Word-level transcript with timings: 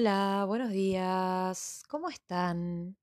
Hola, 0.00 0.44
buenos 0.46 0.70
días. 0.70 1.82
¿Cómo 1.88 2.08
están? 2.08 2.96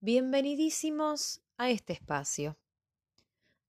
Bienvenidísimos 0.00 1.42
a 1.58 1.70
este 1.70 1.92
espacio. 1.92 2.58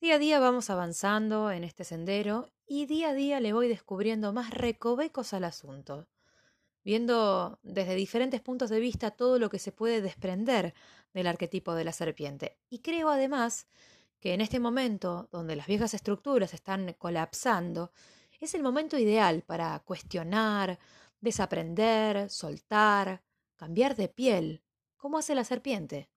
Día 0.02 0.16
a 0.16 0.18
día 0.18 0.40
vamos 0.40 0.72
avanzando 0.72 1.52
en 1.52 1.64
este 1.64 1.84
sendero 1.84 2.52
y 2.66 2.88
día 2.88 3.10
a 3.10 3.14
día 3.14 3.40
le 3.40 3.54
voy 3.54 3.68
descubriendo 3.68 4.34
más 4.34 4.50
recovecos 4.50 5.36
al 5.36 5.44
asunto, 5.44 6.08
viendo 6.84 7.60
desde 7.62 7.94
diferentes 7.94 8.42
puntos 8.42 8.72
de 8.72 8.80
vista 8.80 9.12
todo 9.12 9.38
lo 9.38 9.52
que 9.52 9.60
se 9.60 9.72
puede 9.72 10.02
desprender 10.02 10.74
del 11.14 11.28
arquetipo 11.28 11.76
de 11.76 11.84
la 11.84 11.92
serpiente. 11.92 12.58
Y 12.72 12.80
creo 12.80 13.10
además 13.10 13.68
que 14.20 14.34
en 14.34 14.42
este 14.42 14.60
momento, 14.60 15.30
donde 15.32 15.56
las 15.56 15.68
viejas 15.68 15.94
estructuras 15.94 16.56
están 16.56 16.94
colapsando, 16.98 17.92
es 18.40 18.56
el 18.56 18.64
momento 18.64 18.98
ideal 18.98 19.44
para 19.44 19.80
cuestionar, 19.82 20.80
desaprender, 21.26 22.30
soltar, 22.30 23.22
cambiar 23.58 23.98
de 23.98 24.08
piel, 24.08 24.64
como 24.96 25.18
hace 25.18 25.36
la 25.36 25.44
serpiente. 25.44 26.10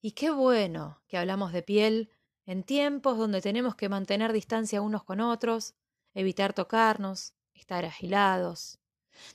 Y 0.00 0.12
qué 0.12 0.30
bueno 0.30 1.02
que 1.08 1.16
hablamos 1.16 1.52
de 1.52 1.62
piel 1.62 2.10
en 2.44 2.62
tiempos 2.62 3.18
donde 3.18 3.40
tenemos 3.40 3.74
que 3.74 3.88
mantener 3.88 4.32
distancia 4.32 4.82
unos 4.82 5.04
con 5.04 5.20
otros, 5.20 5.74
evitar 6.14 6.52
tocarnos, 6.52 7.34
estar 7.54 7.84
agilados. 7.84 8.78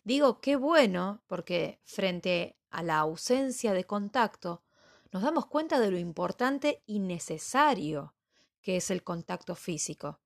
Digo 0.04 0.40
qué 0.40 0.56
bueno 0.56 1.24
porque 1.28 1.80
frente 1.84 2.58
a 2.70 2.84
la 2.84 3.00
ausencia 3.00 3.74
de 3.74 3.84
contacto 3.84 4.64
nos 5.12 5.22
damos 5.22 5.46
cuenta 5.46 5.80
de 5.80 5.92
lo 5.92 5.98
importante 5.98 6.82
y 6.86 7.00
necesario 7.00 8.16
que 8.62 8.78
es 8.78 8.90
el 8.90 9.04
contacto 9.04 9.56
físico. 9.56 10.20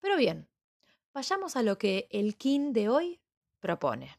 Pero 0.00 0.16
bien, 0.16 0.48
vayamos 1.12 1.56
a 1.56 1.62
lo 1.62 1.76
que 1.76 2.06
el 2.10 2.36
kin 2.36 2.72
de 2.72 2.88
hoy 2.88 3.20
propone. 3.64 4.18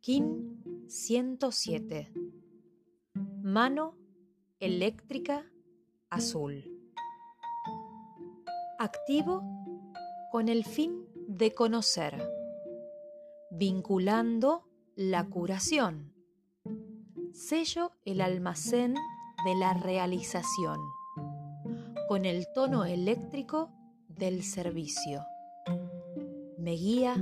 KIN 0.00 0.86
107 0.88 2.12
Mano 3.42 3.94
eléctrica 4.58 5.44
azul. 6.08 6.64
Activo 8.78 9.42
con 10.32 10.48
el 10.48 10.64
fin 10.64 11.06
de 11.28 11.52
conocer, 11.52 12.26
vinculando 13.50 14.66
la 14.94 15.28
curación 15.28 16.19
sello 17.34 17.92
el 18.04 18.20
almacén 18.20 18.94
de 19.44 19.54
la 19.54 19.74
realización, 19.74 20.78
con 22.08 22.24
el 22.24 22.46
tono 22.54 22.84
eléctrico 22.84 23.70
del 24.08 24.42
servicio. 24.42 25.24
Me 26.58 26.72
guía 26.72 27.14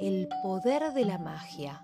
el 0.00 0.28
poder 0.42 0.92
de 0.92 1.04
la 1.04 1.18
magia. 1.18 1.82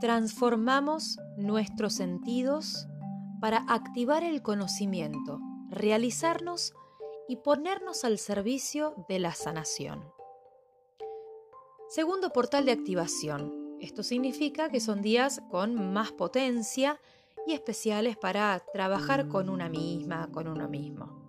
Transformamos 0.00 1.18
nuestros 1.36 1.94
sentidos 1.94 2.89
para 3.40 3.64
activar 3.68 4.22
el 4.22 4.42
conocimiento, 4.42 5.40
realizarnos 5.70 6.74
y 7.28 7.36
ponernos 7.36 8.04
al 8.04 8.18
servicio 8.18 8.94
de 9.08 9.18
la 9.18 9.34
sanación. 9.34 10.12
Segundo 11.88 12.30
portal 12.32 12.64
de 12.66 12.72
activación. 12.72 13.78
Esto 13.80 14.02
significa 14.02 14.68
que 14.68 14.80
son 14.80 15.00
días 15.00 15.42
con 15.50 15.92
más 15.92 16.12
potencia 16.12 17.00
y 17.46 17.52
especiales 17.54 18.16
para 18.16 18.62
trabajar 18.72 19.28
con 19.28 19.48
una 19.48 19.68
misma, 19.68 20.30
con 20.30 20.46
uno 20.46 20.68
mismo. 20.68 21.20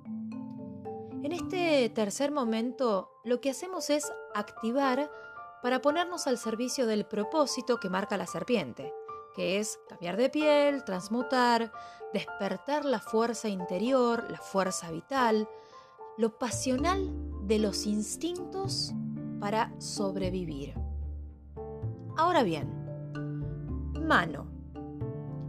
En 1.24 1.32
este 1.32 1.90
tercer 1.90 2.32
momento 2.32 3.10
lo 3.24 3.40
que 3.40 3.52
hacemos 3.52 3.90
es 3.90 4.12
activar 4.34 5.10
para 5.62 5.82
ponernos 5.82 6.28
al 6.28 6.38
servicio 6.38 6.88
del 6.88 7.06
propósito 7.06 7.80
que 7.80 7.90
marca 7.90 8.18
la 8.18 8.28
serpiente, 8.28 8.92
que 9.36 9.60
es 9.60 9.80
cambiar 9.88 10.18
de 10.18 10.30
piel, 10.30 10.84
transmutar, 10.84 11.72
despertar 12.14 12.86
la 12.86 13.00
fuerza 13.00 13.48
interior, 13.48 14.26
la 14.30 14.38
fuerza 14.38 14.92
vital, 14.92 15.48
lo 16.18 16.38
pasional 16.38 17.10
de 17.48 17.60
los 17.60 17.86
instintos 17.86 18.94
para 19.40 19.74
sobrevivir. 19.80 20.76
Ahora 22.18 22.44
bien, 22.44 22.70
mano. 24.00 24.48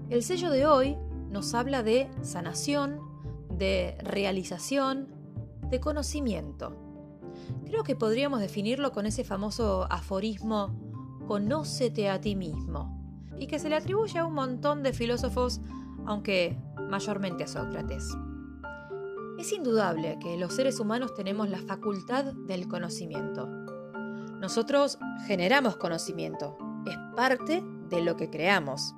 El 0.09 0.23
sello 0.23 0.51
de 0.51 0.67
hoy 0.67 0.97
nos 1.31 1.55
habla 1.55 1.83
de 1.83 2.11
sanación, 2.23 3.01
de 3.51 3.97
realización, 4.03 5.09
de 5.69 5.81
conocimiento. 5.81 6.77
Creo 7.65 7.83
que 7.83 7.97
podríamos 7.97 8.41
definirlo 8.41 8.93
con 8.93 9.07
ese 9.07 9.25
famoso 9.25 9.87
aforismo, 9.91 10.77
conócete 11.27 12.11
a 12.11 12.21
ti 12.21 12.37
mismo 12.37 12.92
y 13.43 13.49
que 13.49 13.59
se 13.59 13.69
le 13.69 13.75
atribuye 13.75 14.21
a 14.21 14.25
un 14.25 14.35
montón 14.35 14.85
de 14.85 14.93
filósofos, 14.93 15.61
aunque 16.07 16.57
mayormente 16.89 17.43
a 17.43 17.49
Sócrates. 17.49 18.09
Es 19.37 19.53
indudable 19.53 20.17
que 20.21 20.37
los 20.37 20.55
seres 20.55 20.79
humanos 20.79 21.13
tenemos 21.15 21.51
la 21.51 21.59
facultad 21.59 22.25
del 22.47 22.69
conocimiento. 22.69 23.49
Nosotros 24.39 24.97
generamos 25.27 25.77
conocimiento, 25.77 26.57
es 26.87 26.97
parte 27.17 27.65
de 27.89 28.03
lo 28.03 28.17
que 28.17 28.31
creamos. 28.31 28.95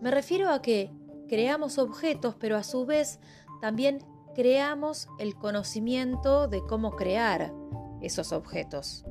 Me 0.00 0.12
refiero 0.12 0.50
a 0.50 0.62
que 0.62 0.92
creamos 1.28 1.78
objetos, 1.78 2.36
pero 2.38 2.56
a 2.56 2.62
su 2.62 2.86
vez 2.86 3.18
también 3.60 3.98
creamos 4.36 5.08
el 5.18 5.34
conocimiento 5.34 6.46
de 6.46 6.62
cómo 6.64 6.92
crear 6.92 7.52
esos 8.00 8.30
objetos. 8.30 9.04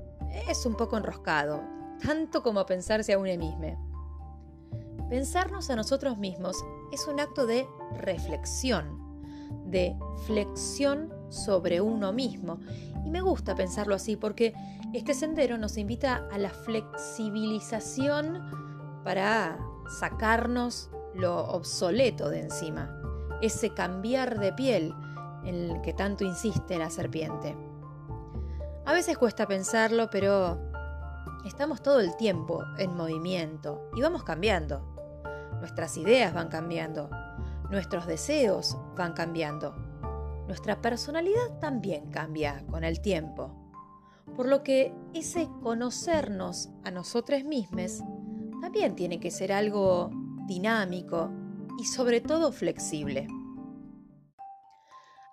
Es 0.50 0.66
un 0.66 0.76
poco 0.76 0.96
enroscado, 0.96 1.62
tanto 2.02 2.42
como 2.42 2.66
pensarse 2.66 3.12
a 3.12 3.20
uno 3.20 3.36
mismo. 3.38 3.85
Pensarnos 5.10 5.70
a 5.70 5.76
nosotros 5.76 6.18
mismos 6.18 6.66
es 6.92 7.08
un 7.08 7.20
acto 7.20 7.46
de 7.46 7.68
reflexión, 7.94 9.00
de 9.66 9.96
flexión 10.26 11.14
sobre 11.30 11.80
uno 11.80 12.12
mismo. 12.12 12.60
Y 13.06 13.12
me 13.12 13.22
gusta 13.22 13.54
pensarlo 13.54 13.94
así 13.94 14.16
porque 14.16 14.56
este 14.94 15.14
sendero 15.14 15.60
nos 15.60 15.78
invita 15.78 16.28
a 16.32 16.40
la 16.40 16.50
flexibilización 16.50 18.42
para 19.04 19.60
sacarnos 20.00 20.90
lo 21.14 21.50
obsoleto 21.50 22.30
de 22.30 22.42
encima, 22.42 22.90
ese 23.42 23.76
cambiar 23.76 24.40
de 24.40 24.54
piel 24.54 24.96
en 25.44 25.70
el 25.70 25.82
que 25.82 25.94
tanto 25.94 26.24
insiste 26.24 26.80
la 26.80 26.90
serpiente. 26.90 27.56
A 28.86 28.94
veces 28.94 29.18
cuesta 29.18 29.48
pensarlo, 29.48 30.10
pero 30.10 30.58
estamos 31.46 31.84
todo 31.84 32.00
el 32.00 32.18
tiempo 32.18 32.64
en 32.80 32.96
movimiento 32.96 33.88
y 33.96 34.02
vamos 34.02 34.24
cambiando. 34.24 34.95
Nuestras 35.66 35.98
ideas 35.98 36.32
van 36.32 36.50
cambiando, 36.50 37.10
nuestros 37.72 38.06
deseos 38.06 38.78
van 38.96 39.14
cambiando, 39.14 39.74
nuestra 40.46 40.80
personalidad 40.80 41.58
también 41.60 42.12
cambia 42.12 42.64
con 42.70 42.84
el 42.84 43.02
tiempo. 43.02 43.74
Por 44.36 44.46
lo 44.46 44.62
que 44.62 44.94
ese 45.16 45.50
conocernos 45.64 46.70
a 46.84 46.92
nosotros 46.92 47.44
mismos 47.46 48.04
también 48.62 48.96
tiene 48.96 49.20
que 49.20 49.32
ser 49.32 49.52
algo 49.52 50.12
dinámico 50.46 51.32
y 51.80 51.86
sobre 51.86 52.22
todo 52.22 52.52
flexible. 52.52 53.28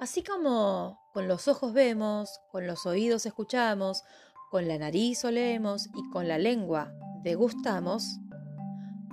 Así 0.01 0.23
como 0.23 0.99
con 1.13 1.29
los 1.29 1.47
ojos 1.47 1.75
vemos, 1.75 2.41
con 2.51 2.67
los 2.67 2.87
oídos 2.87 3.27
escuchamos, 3.27 4.03
con 4.51 4.67
la 4.67 4.79
nariz 4.79 5.27
olemos 5.27 5.91
y 5.95 6.09
con 6.09 6.27
la 6.27 6.39
lengua 6.39 6.91
degustamos, 7.23 8.19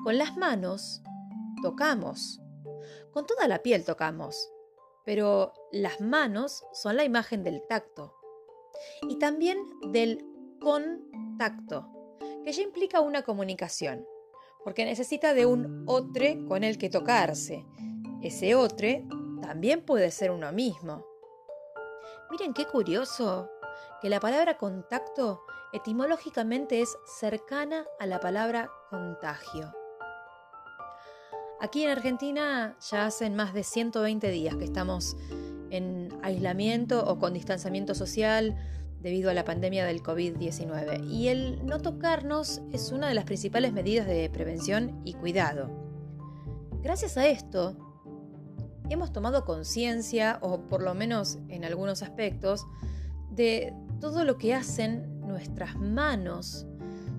con 0.06 0.18
las 0.18 0.38
manos 0.38 1.04
tocamos, 1.61 2.41
Con 3.11 3.25
toda 3.25 3.47
la 3.47 3.61
piel 3.61 3.83
tocamos, 3.83 4.51
pero 5.06 5.53
las 5.71 6.00
manos 6.01 6.63
son 6.73 6.95
la 6.95 7.03
imagen 7.03 7.44
del 7.44 7.63
tacto 7.67 8.15
y 9.07 9.17
también 9.17 9.57
del 9.91 10.23
contacto, 10.59 11.88
que 12.44 12.51
ya 12.51 12.61
implica 12.61 13.01
una 13.01 13.23
comunicación, 13.23 14.06
porque 14.63 14.85
necesita 14.85 15.33
de 15.33 15.45
un 15.45 15.83
otro 15.88 16.25
con 16.47 16.63
el 16.63 16.77
que 16.77 16.89
tocarse. 16.89 17.65
Ese 18.21 18.56
otro 18.56 18.88
también 19.41 19.83
puede 19.85 20.11
ser 20.11 20.31
uno 20.31 20.51
mismo. 20.51 21.06
Miren 22.29 22.53
qué 22.53 22.65
curioso 22.65 23.50
que 24.01 24.09
la 24.09 24.19
palabra 24.19 24.57
contacto 24.57 25.41
etimológicamente 25.73 26.81
es 26.81 26.95
cercana 27.19 27.85
a 28.00 28.06
la 28.06 28.19
palabra 28.19 28.69
contagio. 28.89 29.73
Aquí 31.61 31.83
en 31.83 31.89
Argentina 31.89 32.77
ya 32.89 33.06
hacen 33.06 33.35
más 33.35 33.53
de 33.53 33.63
120 33.63 34.31
días 34.31 34.56
que 34.56 34.63
estamos 34.63 35.17
en 35.71 36.09
aislamiento 36.23 37.06
o 37.06 37.19
con 37.19 37.33
distanciamiento 37.33 37.94
social 37.95 38.56
debido 39.01 39.29
a 39.29 39.33
la 39.33 39.44
pandemia 39.44 39.85
del 39.85 40.01
COVID-19 40.01 41.06
y 41.09 41.27
el 41.27 41.65
no 41.65 41.81
tocarnos 41.81 42.61
es 42.71 42.91
una 42.91 43.09
de 43.09 43.13
las 43.13 43.25
principales 43.25 43.73
medidas 43.73 44.07
de 44.07 44.29
prevención 44.29 45.01
y 45.03 45.13
cuidado. 45.13 45.69
Gracias 46.81 47.17
a 47.17 47.27
esto, 47.27 47.75
hemos 48.89 49.11
tomado 49.11 49.44
conciencia, 49.44 50.39
o 50.41 50.61
por 50.61 50.81
lo 50.81 50.94
menos 50.95 51.39
en 51.50 51.65
algunos 51.65 52.03
aspectos, 52.03 52.65
de 53.31 53.73
todo 54.00 54.23
lo 54.23 54.38
que 54.38 54.53
hacen 54.53 55.19
nuestras 55.27 55.75
manos 55.75 56.65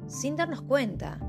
sin 0.06 0.36
darnos 0.36 0.62
cuenta. 0.62 1.20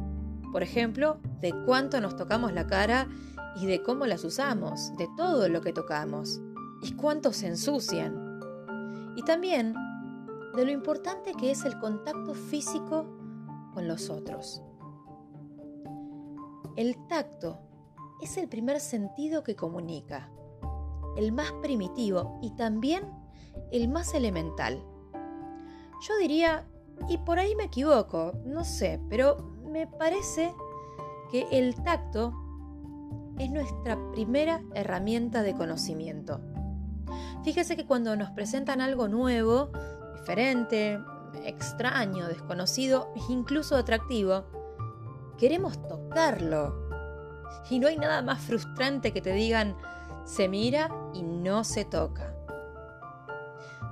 Por 0.51 0.63
ejemplo, 0.63 1.19
de 1.39 1.53
cuánto 1.65 2.01
nos 2.01 2.15
tocamos 2.15 2.53
la 2.53 2.67
cara 2.67 3.07
y 3.55 3.65
de 3.65 3.81
cómo 3.83 4.05
las 4.05 4.23
usamos, 4.23 4.95
de 4.97 5.07
todo 5.17 5.49
lo 5.49 5.61
que 5.61 5.73
tocamos 5.73 6.41
y 6.81 6.93
cuánto 6.93 7.33
se 7.33 7.47
ensucian. 7.47 8.39
Y 9.15 9.23
también 9.23 9.73
de 10.55 10.65
lo 10.65 10.71
importante 10.71 11.33
que 11.33 11.51
es 11.51 11.63
el 11.63 11.77
contacto 11.79 12.33
físico 12.33 13.05
con 13.73 13.87
los 13.87 14.09
otros. 14.09 14.61
El 16.75 16.95
tacto 17.07 17.59
es 18.21 18.37
el 18.37 18.47
primer 18.47 18.79
sentido 18.79 19.43
que 19.43 19.55
comunica, 19.55 20.29
el 21.17 21.31
más 21.31 21.51
primitivo 21.61 22.39
y 22.41 22.51
también 22.55 23.03
el 23.71 23.87
más 23.87 24.13
elemental. 24.13 24.83
Yo 26.01 26.17
diría, 26.17 26.65
y 27.09 27.17
por 27.19 27.39
ahí 27.39 27.55
me 27.55 27.65
equivoco, 27.65 28.33
no 28.45 28.63
sé, 28.63 29.01
pero 29.09 29.50
me 29.71 29.87
parece 29.87 30.53
que 31.31 31.47
el 31.51 31.81
tacto 31.83 32.33
es 33.39 33.49
nuestra 33.49 33.97
primera 34.11 34.61
herramienta 34.75 35.41
de 35.43 35.55
conocimiento. 35.55 36.41
Fíjese 37.43 37.75
que 37.75 37.85
cuando 37.85 38.15
nos 38.15 38.29
presentan 38.31 38.81
algo 38.81 39.07
nuevo, 39.07 39.71
diferente, 40.19 40.99
extraño, 41.45 42.27
desconocido, 42.27 43.11
incluso 43.29 43.75
atractivo, 43.75 44.43
queremos 45.37 45.81
tocarlo. 45.87 46.89
Y 47.69 47.79
no 47.79 47.87
hay 47.87 47.97
nada 47.97 48.21
más 48.21 48.41
frustrante 48.41 49.13
que 49.13 49.21
te 49.21 49.33
digan, 49.33 49.75
se 50.25 50.49
mira 50.49 50.89
y 51.13 51.23
no 51.23 51.63
se 51.63 51.85
toca. 51.85 52.35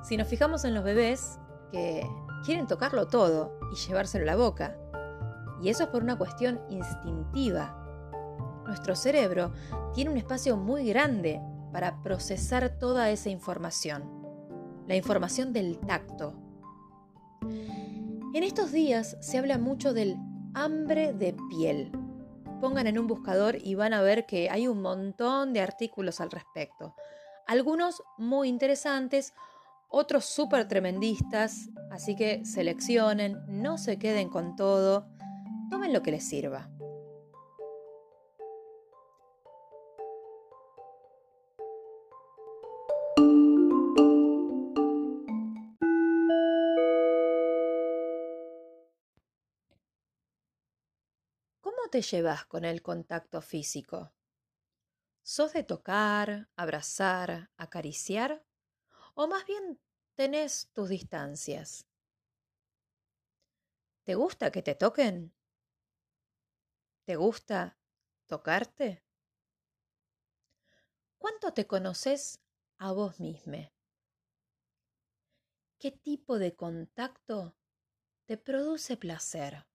Si 0.03 0.17
nos 0.17 0.27
fijamos 0.27 0.65
en 0.65 0.73
los 0.73 0.83
bebés, 0.83 1.39
que 1.71 2.07
quieren 2.45 2.67
tocarlo 2.67 3.07
todo 3.07 3.57
y 3.71 3.75
llevárselo 3.75 4.23
a 4.23 4.27
la 4.27 4.35
boca. 4.35 4.75
Y 5.61 5.69
eso 5.69 5.83
es 5.83 5.89
por 5.89 6.03
una 6.03 6.17
cuestión 6.17 6.61
instintiva. 6.69 7.75
Nuestro 8.65 8.95
cerebro 8.95 9.51
tiene 9.93 10.11
un 10.11 10.17
espacio 10.17 10.57
muy 10.57 10.87
grande 10.87 11.41
para 11.71 12.01
procesar 12.01 12.77
toda 12.79 13.09
esa 13.09 13.29
información 13.29 14.19
la 14.89 14.95
información 14.95 15.53
del 15.53 15.77
tacto. 15.77 16.33
En 18.33 18.43
estos 18.43 18.71
días 18.71 19.17
se 19.21 19.37
habla 19.37 19.59
mucho 19.59 19.93
del 19.93 20.17
hambre 20.55 21.13
de 21.13 21.35
piel. 21.47 21.91
Pongan 22.59 22.87
en 22.87 22.97
un 22.97 23.05
buscador 23.05 23.55
y 23.63 23.75
van 23.75 23.93
a 23.93 24.01
ver 24.01 24.25
que 24.25 24.49
hay 24.49 24.67
un 24.67 24.81
montón 24.81 25.53
de 25.53 25.61
artículos 25.61 26.19
al 26.19 26.31
respecto. 26.31 26.95
Algunos 27.45 28.01
muy 28.17 28.49
interesantes, 28.49 29.35
otros 29.89 30.25
súper 30.25 30.67
tremendistas, 30.67 31.69
así 31.91 32.15
que 32.15 32.43
seleccionen, 32.43 33.37
no 33.47 33.77
se 33.77 33.99
queden 33.99 34.27
con 34.27 34.55
todo, 34.55 35.05
tomen 35.79 35.93
lo 35.93 36.01
que 36.01 36.11
les 36.11 36.27
sirva. 36.27 36.69
te 51.91 52.03
llevas 52.03 52.45
con 52.45 52.65
el 52.65 52.83
contacto 52.83 53.41
físico? 53.41 54.13
¿Sos 55.23 55.53
de 55.53 55.63
tocar, 55.63 56.47
abrazar, 56.55 57.49
acariciar? 57.57 58.45
¿O 59.15 59.27
más 59.27 59.43
bien 59.47 59.79
tenés 60.13 60.69
tus 60.71 60.87
distancias? 60.89 61.87
¿Te 64.03 64.13
gusta 64.13 64.51
que 64.51 64.61
te 64.61 64.75
toquen? 64.75 65.33
¿Te 67.09 67.15
gusta 67.15 67.75
tocarte? 68.27 69.03
¿Cuánto 71.17 71.53
te 71.53 71.65
conoces 71.65 72.39
a 72.77 72.91
vos 72.91 73.19
mismo? 73.19 73.71
¿Qué 75.79 75.89
tipo 75.89 76.37
de 76.37 76.55
contacto 76.55 77.55
te 78.27 78.37
produce 78.37 78.95
placer? 78.95 79.65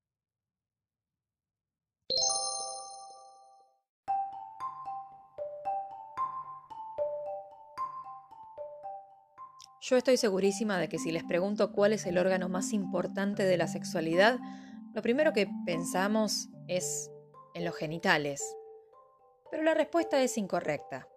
Yo 9.80 9.96
estoy 9.96 10.18
segurísima 10.18 10.78
de 10.78 10.88
que 10.88 11.00
si 11.00 11.10
les 11.10 11.24
pregunto 11.24 11.72
cuál 11.72 11.94
es 11.94 12.06
el 12.06 12.16
órgano 12.16 12.48
más 12.48 12.72
importante 12.72 13.42
de 13.42 13.56
la 13.56 13.66
sexualidad, 13.66 14.38
lo 14.92 15.02
primero 15.02 15.32
que 15.32 15.48
pensamos 15.66 16.48
es 16.68 17.10
en 17.54 17.64
los 17.64 17.74
genitales. 17.74 18.56
Pero 19.50 19.62
la 19.62 19.74
respuesta 19.74 20.20
es 20.20 20.36
incorrecta, 20.36 21.08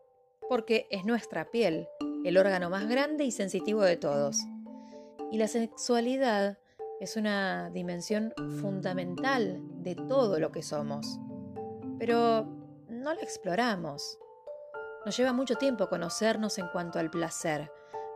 porque 0.47 0.87
es 0.89 1.05
nuestra 1.05 1.51
piel 1.51 1.87
el 2.23 2.37
órgano 2.37 2.69
más 2.69 2.87
grande 2.87 3.23
y 3.23 3.31
sensitivo 3.31 3.81
de 3.81 3.97
todos. 3.97 4.39
Y 5.31 5.37
la 5.37 5.47
sexualidad 5.47 6.57
es 6.99 7.15
una 7.15 7.69
dimensión 7.69 8.33
fundamental 8.59 9.59
de 9.83 9.95
todo 9.95 10.39
lo 10.39 10.51
que 10.51 10.63
somos. 10.63 11.19
Pero 11.99 12.45
no 12.89 13.13
la 13.13 13.21
exploramos. 13.21 14.19
Nos 15.05 15.15
lleva 15.15 15.31
mucho 15.31 15.55
tiempo 15.55 15.89
conocernos 15.89 16.57
en 16.57 16.67
cuanto 16.69 16.99
al 16.99 17.09
placer, 17.09 17.71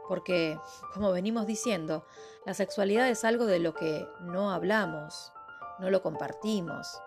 porque, 0.08 0.60
como 0.94 1.12
venimos 1.12 1.48
diciendo, 1.48 2.06
la 2.46 2.54
sexualidad 2.54 3.10
es 3.10 3.24
algo 3.24 3.46
de 3.46 3.60
lo 3.60 3.74
que 3.74 4.06
no 4.20 4.52
hablamos, 4.52 5.32
no 5.80 5.90
lo 5.90 6.02
compartimos. 6.02 7.02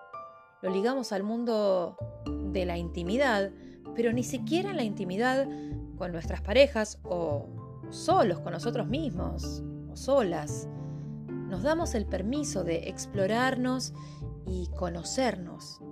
Lo 0.64 0.70
ligamos 0.70 1.12
al 1.12 1.22
mundo 1.22 1.98
de 2.24 2.64
la 2.64 2.78
intimidad, 2.78 3.50
pero 3.94 4.14
ni 4.14 4.22
siquiera 4.22 4.70
en 4.70 4.76
la 4.76 4.82
intimidad 4.82 5.46
con 5.98 6.10
nuestras 6.10 6.40
parejas 6.40 6.98
o 7.04 7.50
solos 7.90 8.40
con 8.40 8.54
nosotros 8.54 8.86
mismos 8.86 9.62
o 9.92 9.94
solas. 9.94 10.66
Nos 11.28 11.62
damos 11.64 11.94
el 11.94 12.06
permiso 12.06 12.64
de 12.64 12.88
explorarnos 12.88 13.92
y 14.46 14.70
conocernos. 14.74 15.82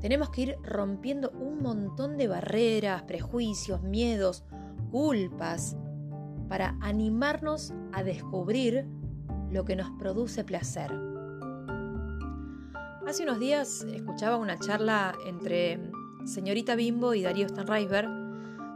Tenemos 0.00 0.30
que 0.30 0.40
ir 0.40 0.56
rompiendo 0.64 1.30
un 1.30 1.62
montón 1.62 2.16
de 2.16 2.26
barreras, 2.26 3.04
prejuicios, 3.04 3.84
miedos, 3.84 4.42
culpas, 4.90 5.76
para 6.48 6.76
animarnos 6.80 7.72
a 7.92 8.02
descubrir 8.02 8.88
lo 9.52 9.64
que 9.64 9.76
nos 9.76 9.88
produce 10.00 10.42
placer. 10.42 11.07
Hace 13.08 13.22
unos 13.22 13.38
días 13.38 13.86
escuchaba 13.90 14.36
una 14.36 14.58
charla 14.58 15.16
entre 15.24 15.80
señorita 16.26 16.74
Bimbo 16.74 17.14
y 17.14 17.22
Darío 17.22 17.48
Stanreisberg 17.48 18.06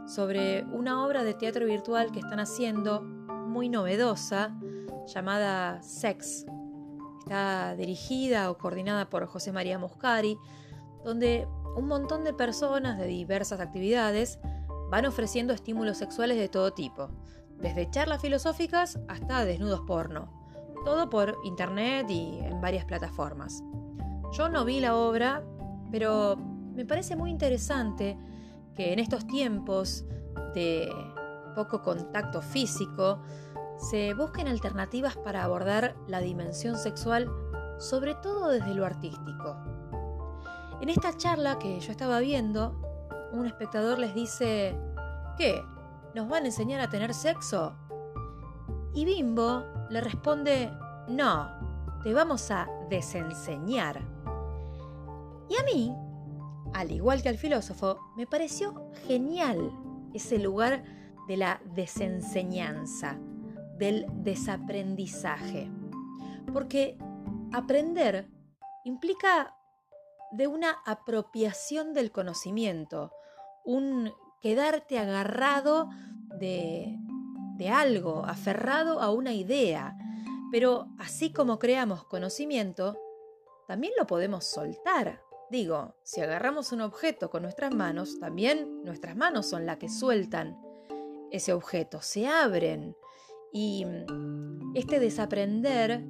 sobre 0.07 0.63
una 0.71 1.05
obra 1.05 1.23
de 1.23 1.35
teatro 1.35 1.67
virtual 1.67 2.11
que 2.11 2.17
están 2.17 2.39
haciendo 2.39 3.03
muy 3.03 3.69
novedosa 3.69 4.57
llamada 5.05 5.83
Sex. 5.83 6.47
Está 7.19 7.75
dirigida 7.75 8.49
o 8.49 8.57
coordinada 8.57 9.07
por 9.07 9.27
José 9.27 9.51
María 9.51 9.77
Muscari, 9.77 10.39
donde 11.03 11.47
un 11.77 11.85
montón 11.85 12.23
de 12.23 12.33
personas 12.33 12.97
de 12.97 13.05
diversas 13.05 13.59
actividades 13.59 14.39
van 14.89 15.05
ofreciendo 15.05 15.53
estímulos 15.53 15.99
sexuales 15.99 16.39
de 16.39 16.49
todo 16.49 16.73
tipo, 16.73 17.09
desde 17.59 17.87
charlas 17.91 18.19
filosóficas 18.19 18.97
hasta 19.07 19.45
desnudos 19.45 19.81
porno, 19.81 20.33
todo 20.85 21.11
por 21.11 21.37
internet 21.43 22.09
y 22.09 22.39
en 22.39 22.61
varias 22.61 22.85
plataformas. 22.85 23.63
Yo 24.33 24.49
no 24.49 24.65
vi 24.65 24.79
la 24.79 24.95
obra, 24.95 25.43
pero 25.91 26.35
me 26.73 26.85
parece 26.85 27.15
muy 27.15 27.29
interesante 27.29 28.17
que 28.73 28.91
en 28.91 28.97
estos 28.97 29.27
tiempos 29.27 30.05
de 30.55 30.91
poco 31.53 31.83
contacto 31.83 32.41
físico 32.41 33.21
se 33.77 34.15
busquen 34.15 34.47
alternativas 34.47 35.17
para 35.17 35.43
abordar 35.43 35.95
la 36.07 36.19
dimensión 36.19 36.79
sexual, 36.79 37.29
sobre 37.77 38.15
todo 38.15 38.49
desde 38.49 38.73
lo 38.73 38.87
artístico. 38.87 39.55
En 40.81 40.89
esta 40.89 41.15
charla 41.15 41.59
que 41.59 41.79
yo 41.79 41.91
estaba 41.91 42.19
viendo, 42.19 42.75
un 43.33 43.45
espectador 43.45 43.99
les 43.99 44.15
dice, 44.15 44.75
¿qué? 45.37 45.63
¿Nos 46.15 46.27
van 46.27 46.43
a 46.43 46.47
enseñar 46.47 46.81
a 46.81 46.89
tener 46.89 47.13
sexo? 47.13 47.75
Y 48.95 49.05
Bimbo 49.05 49.63
le 49.91 50.01
responde, 50.01 50.71
no, 51.07 51.51
te 52.01 52.15
vamos 52.15 52.49
a 52.49 52.67
desenseñar. 52.89 54.12
Y 55.49 55.55
a 55.55 55.63
mí, 55.63 55.95
al 56.73 56.91
igual 56.91 57.21
que 57.21 57.29
al 57.29 57.37
filósofo, 57.37 57.99
me 58.15 58.25
pareció 58.25 58.91
genial 59.07 59.71
ese 60.13 60.39
lugar 60.39 60.83
de 61.27 61.37
la 61.37 61.61
desenseñanza, 61.75 63.17
del 63.77 64.05
desaprendizaje. 64.23 65.69
Porque 66.51 66.97
aprender 67.51 68.29
implica 68.83 69.55
de 70.31 70.47
una 70.47 70.71
apropiación 70.85 71.93
del 71.93 72.11
conocimiento, 72.11 73.11
un 73.63 74.11
quedarte 74.41 74.99
agarrado 74.99 75.89
de, 76.39 76.97
de 77.55 77.69
algo, 77.69 78.25
aferrado 78.25 78.99
a 78.99 79.11
una 79.11 79.33
idea. 79.33 79.97
Pero 80.51 80.87
así 80.99 81.31
como 81.31 81.59
creamos 81.59 82.03
conocimiento, 82.05 82.97
también 83.67 83.93
lo 83.97 84.05
podemos 84.05 84.45
soltar. 84.45 85.21
Digo, 85.53 85.95
si 86.01 86.19
agarramos 86.19 86.71
un 86.71 86.81
objeto 86.81 87.29
con 87.29 87.43
nuestras 87.43 87.75
manos, 87.75 88.19
también 88.19 88.83
nuestras 88.83 89.15
manos 89.15 89.47
son 89.47 89.67
las 89.67 89.77
que 89.77 89.87
sueltan 89.87 90.59
ese 91.29 91.53
objeto, 91.53 92.01
se 92.01 92.27
abren. 92.27 92.97
Y 93.51 93.85
este 94.73 94.99
desaprender 94.99 96.03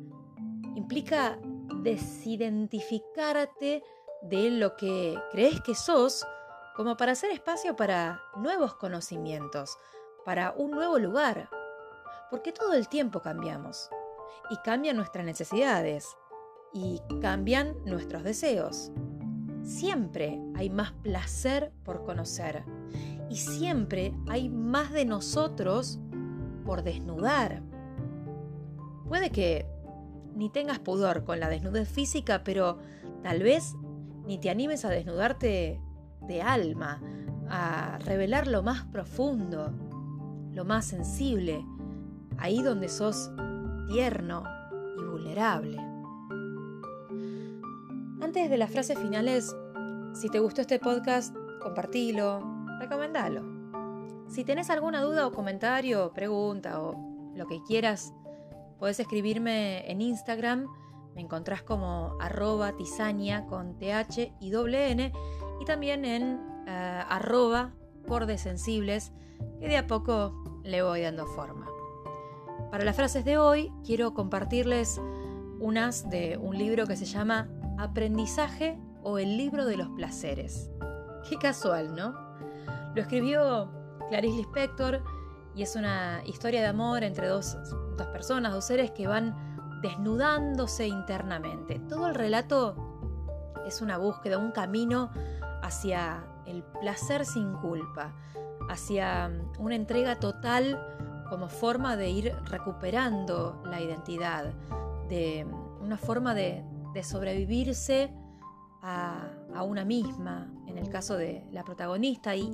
implica 0.78 1.38
desidentificarte 1.82 3.84
de 4.22 4.50
lo 4.50 4.78
que 4.78 5.20
crees 5.34 5.60
que 5.60 5.76
sos 5.76 6.26
como 6.74 6.96
para 6.96 7.12
hacer 7.12 7.32
espacio 7.32 7.76
para 7.76 8.22
nuevos 8.38 8.76
conocimientos, 8.76 9.78
para 10.24 10.54
un 10.54 10.72
nuevo 10.72 11.00
lugar. 11.00 11.50
Porque 12.32 12.54
todo 12.54 12.76
el 12.76 12.88
tiempo 12.88 13.22
cambiamos 13.22 13.90
y 14.50 14.56
cambian 14.64 14.96
nuestras 14.96 15.26
necesidades 15.26 16.08
y 16.72 17.02
cambian 17.22 17.76
nuestros 17.84 18.24
deseos. 18.24 18.90
Siempre 19.63 20.39
hay 20.55 20.70
más 20.70 20.91
placer 20.91 21.72
por 21.84 22.03
conocer 22.03 22.63
y 23.29 23.38
siempre 23.38 24.13
hay 24.27 24.50
más 24.50 24.91
de 24.91 25.05
nosotros 25.05 26.00
por 26.65 26.84
desnudar. 26.84 27.63
Puede 29.08 29.32
que 29.32 29.65
ni 30.36 30.50
tengas 30.50 30.79
pudor 30.79 31.24
con 31.24 31.39
la 31.39 31.50
desnudez 31.50 31.88
física, 31.88 32.43
pero 32.43 32.79
tal 33.22 33.41
vez 33.41 33.75
ni 34.25 34.38
te 34.38 34.50
animes 34.50 34.86
a 34.86 34.89
desnudarte 34.89 35.79
de 36.27 36.41
alma, 36.41 37.01
a 37.50 38.00
revelar 38.00 38.48
lo 38.48 38.63
más 38.63 38.86
profundo, 38.86 39.72
lo 40.51 40.65
más 40.65 40.86
sensible, 40.86 41.65
ahí 42.38 42.62
donde 42.62 42.89
sos 42.89 43.32
tierno 43.88 44.43
y 45.00 45.03
vulnerable. 45.03 45.83
Antes 48.36 48.50
de 48.50 48.58
las 48.58 48.72
frases 48.72 48.98
finales, 48.98 49.56
si 50.16 50.28
te 50.28 50.40
gustó 50.40 50.62
este 50.62 50.80
podcast, 50.80 51.36
compartilo, 51.62 52.42
recomendalo. 52.80 53.44
Si 54.28 54.44
tenés 54.44 54.72
alguna 54.72 55.04
duda 55.04 55.28
o 55.28 55.32
comentario, 55.32 56.12
pregunta 56.16 56.82
o 56.82 56.96
lo 57.36 57.46
que 57.46 57.62
quieras, 57.62 58.12
podés 58.80 59.00
escribirme 59.00 59.88
en 59.88 60.02
Instagram 60.02 60.66
me 61.13 61.22
encontrás 61.22 61.62
como 61.62 62.18
arroba 62.20 62.75
tisania 62.75 63.46
con 63.46 63.78
th 63.78 64.34
y 64.40 64.50
doble 64.50 64.90
n 64.90 65.13
y 65.62 65.66
también 65.66 66.04
en 66.04 66.24
uh, 66.34 67.06
arroba 67.10 67.75
sensibles 68.38 69.13
que 69.60 69.68
de 69.68 69.78
a 69.78 69.86
poco 69.86 70.62
le 70.63 70.82
voy 70.82 71.02
dando 71.02 71.28
forma. 71.28 71.68
Para 72.72 72.84
las 72.84 72.96
frases 72.96 73.25
de 73.25 73.38
hoy 73.38 73.72
quiero 73.86 74.16
compartirles 74.16 75.00
unas 75.60 76.10
de 76.10 76.40
un 76.42 76.58
libro 76.58 76.88
que 76.88 76.98
se 76.98 77.06
llama 77.06 77.48
Aprendizaje 77.84 78.80
o 79.04 79.18
el 79.18 79.36
libro 79.36 79.66
de 79.66 79.75
los 79.75 79.90
placeres. 79.90 80.72
Qué 81.28 81.36
casual, 81.36 81.94
¿no? 81.94 82.16
Lo 82.96 83.02
escribió 83.02 83.70
Clarice 84.08 84.38
Lispector 84.38 85.04
y 85.54 85.63
es 85.63 85.75
una 85.75 86.22
historia 86.25 86.62
de 86.62 86.68
amor 86.68 87.04
entre 87.04 87.28
dos, 87.28 87.58
personas, 88.13 88.54
dos 88.54 88.63
seres 88.63 88.92
que 88.92 89.06
van 89.06 89.36
desnudándose 89.82 90.88
internamente. 90.88 91.78
Todo 91.90 92.08
el 92.08 92.16
relato 92.16 92.78
es 93.68 93.82
una 93.82 93.98
búsqueda, 93.98 94.38
un 94.38 94.54
camino 94.54 95.12
hacia 95.62 96.24
el 96.46 96.63
placer 96.80 97.25
sin 97.25 97.52
culpa, 97.56 98.16
hacia 98.70 99.28
mm, 99.28 99.62
una 99.62 99.75
entrega 99.75 100.22
total 100.22 100.80
como 101.30 101.50
forma 101.50 101.98
de 101.98 102.10
ir 102.12 102.36
recuperando 102.46 103.62
la 103.66 103.82
identidad, 103.82 104.54
de 105.10 105.44
mm, 105.44 105.84
una 105.84 105.98
forma 105.98 106.34
de, 106.34 106.63
sobrevivirse 107.02 108.14
a, 108.84 109.64
una 109.66 109.86
misma, 109.86 110.54
en 110.68 110.78
el 110.78 110.90
caso 110.90 111.16
de 111.16 111.48
la 111.52 111.64
protagonista, 111.64 112.36
y, 112.36 112.52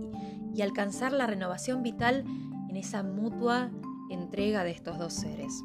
y 0.53 0.61
alcanzar 0.61 1.11
la 1.11 1.25
renovación 1.25 1.81
vital 1.81 2.23
en 2.69 2.75
esa 2.77 3.03
mutua 3.03 3.71
entrega 4.09 4.63
de 4.63 4.71
estos 4.71 4.97
dos 4.97 5.13
seres. 5.13 5.63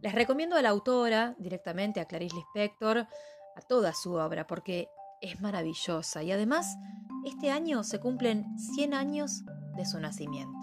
Les 0.00 0.14
recomiendo 0.14 0.56
a 0.56 0.62
la 0.62 0.68
autora, 0.68 1.34
directamente 1.38 2.00
a 2.00 2.04
Clarice 2.06 2.36
Lispector, 2.36 2.98
a 2.98 3.60
toda 3.68 3.92
su 3.92 4.12
obra, 4.14 4.46
porque 4.46 4.88
es 5.20 5.40
maravillosa 5.40 6.22
y 6.22 6.30
además 6.30 6.76
este 7.24 7.50
año 7.50 7.82
se 7.82 7.98
cumplen 7.98 8.46
100 8.58 8.94
años 8.94 9.42
de 9.76 9.84
su 9.84 9.98
nacimiento. 9.98 10.57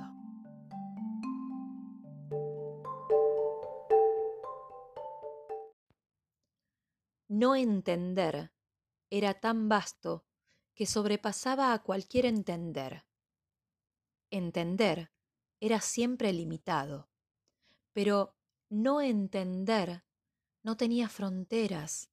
No 7.37 7.53
entender 7.57 8.53
era 9.09 9.33
tan 9.33 9.67
vasto 9.67 10.25
que 10.73 10.85
sobrepasaba 10.85 11.73
a 11.73 11.83
cualquier 11.83 12.25
entender. 12.25 13.05
Entender 14.31 15.11
era 15.59 15.81
siempre 15.81 16.31
limitado, 16.31 17.09
pero 17.91 18.37
no 18.69 19.01
entender 19.01 20.05
no 20.63 20.77
tenía 20.77 21.09
fronteras 21.09 22.09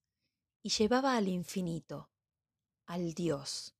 y 0.61 0.71
llevaba 0.71 1.17
al 1.17 1.29
infinito, 1.29 2.11
al 2.87 3.15
Dios. 3.15 3.77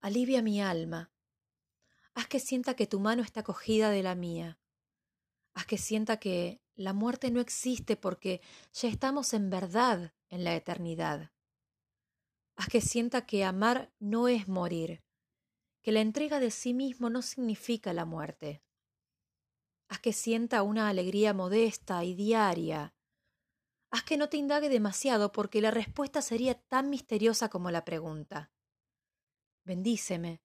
Alivia 0.00 0.42
mi 0.42 0.62
alma, 0.62 1.12
haz 2.14 2.28
que 2.28 2.38
sienta 2.38 2.76
que 2.76 2.86
tu 2.86 3.00
mano 3.00 3.24
está 3.24 3.42
cogida 3.42 3.90
de 3.90 4.04
la 4.04 4.14
mía, 4.14 4.60
haz 5.54 5.66
que 5.66 5.76
sienta 5.76 6.20
que 6.20 6.63
la 6.76 6.92
muerte 6.92 7.30
no 7.30 7.40
existe 7.40 7.96
porque 7.96 8.40
ya 8.72 8.88
estamos 8.88 9.34
en 9.34 9.50
verdad 9.50 10.14
en 10.28 10.44
la 10.44 10.54
eternidad. 10.54 11.32
Haz 12.56 12.68
que 12.68 12.80
sienta 12.80 13.26
que 13.26 13.44
amar 13.44 13.92
no 13.98 14.28
es 14.28 14.48
morir, 14.48 15.02
que 15.82 15.92
la 15.92 16.00
entrega 16.00 16.40
de 16.40 16.50
sí 16.50 16.74
mismo 16.74 17.10
no 17.10 17.22
significa 17.22 17.92
la 17.92 18.04
muerte, 18.04 18.64
Haz 19.88 20.00
que 20.00 20.12
sienta 20.12 20.62
una 20.62 20.88
alegría 20.88 21.34
modesta 21.34 22.04
y 22.04 22.14
diaria. 22.14 22.94
Haz 23.90 24.02
que 24.02 24.16
no 24.16 24.28
te 24.28 24.36
indague 24.36 24.68
demasiado 24.68 25.30
porque 25.30 25.60
la 25.60 25.70
respuesta 25.70 26.22
sería 26.22 26.54
tan 26.54 26.90
misteriosa 26.90 27.48
como 27.48 27.70
la 27.70 27.84
pregunta. 27.84 28.50
Bendíceme, 29.64 30.42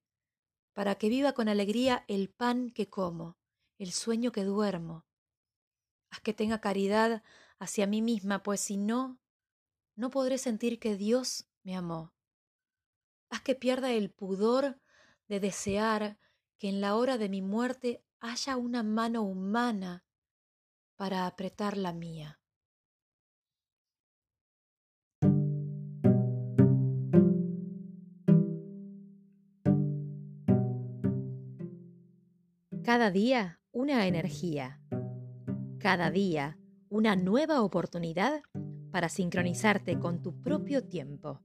para 0.73 0.95
que 0.95 1.09
viva 1.09 1.33
con 1.33 1.49
alegría 1.49 2.05
el 2.07 2.29
pan 2.29 2.69
que 2.69 2.89
como, 2.89 3.37
el 3.77 3.91
sueño 3.91 4.31
que 4.31 4.43
duermo. 4.43 5.05
Haz 6.11 6.21
que 6.21 6.33
tenga 6.33 6.61
caridad 6.61 7.23
hacia 7.59 7.87
mí 7.87 8.01
misma, 8.01 8.43
pues 8.43 8.61
si 8.61 8.77
no, 8.77 9.19
no 9.95 10.09
podré 10.09 10.37
sentir 10.37 10.79
que 10.79 10.95
Dios 10.95 11.47
me 11.63 11.75
amó. 11.75 12.13
Haz 13.29 13.41
que 13.41 13.55
pierda 13.55 13.91
el 13.91 14.11
pudor 14.11 14.79
de 15.27 15.39
desear 15.39 16.17
que 16.57 16.69
en 16.69 16.81
la 16.81 16.95
hora 16.95 17.17
de 17.17 17.29
mi 17.29 17.41
muerte 17.41 18.03
haya 18.19 18.57
una 18.57 18.83
mano 18.83 19.21
humana 19.21 20.03
para 20.95 21.27
apretar 21.27 21.77
la 21.77 21.93
mía. 21.93 22.39
Cada 32.83 33.11
día 33.11 33.61
una 33.71 34.07
energía. 34.07 34.81
Cada 35.79 36.11
día 36.11 36.57
una 36.89 37.15
nueva 37.15 37.61
oportunidad 37.61 38.41
para 38.91 39.07
sincronizarte 39.07 39.97
con 39.97 40.21
tu 40.21 40.41
propio 40.41 40.83
tiempo. 40.83 41.41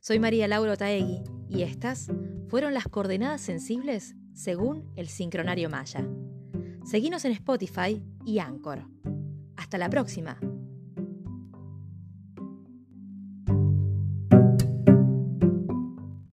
Soy 0.00 0.18
María 0.18 0.48
Laura 0.48 0.78
Taegui 0.78 1.22
y 1.46 1.60
estas 1.62 2.08
fueron 2.48 2.72
las 2.72 2.88
coordenadas 2.88 3.42
sensibles 3.42 4.14
según 4.32 4.90
el 4.96 5.08
sincronario 5.08 5.68
Maya. 5.68 6.08
Seguinos 6.86 7.26
en 7.26 7.32
Spotify 7.32 8.02
y 8.24 8.38
Anchor. 8.38 8.88
Hasta 9.56 9.76
la 9.76 9.90
próxima. 9.90 10.38